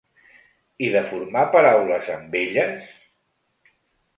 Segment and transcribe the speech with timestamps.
[0.87, 2.89] I de formar paraules amb elles?